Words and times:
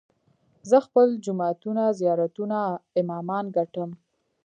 زه 0.69 0.77
خپل 0.85 1.07
جوماتونه، 1.25 1.83
زيارتونه، 1.99 2.59
امامان 2.99 3.45
ګټم 3.57 3.89